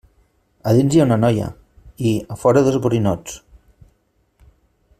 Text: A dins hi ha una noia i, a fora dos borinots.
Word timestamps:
A 0.69 0.71
dins 0.77 0.95
hi 0.95 1.01
ha 1.01 1.05
una 1.09 1.17
noia 1.23 1.49
i, 1.49 2.15
a 2.37 2.39
fora 2.45 2.65
dos 2.69 2.79
borinots. 2.87 3.37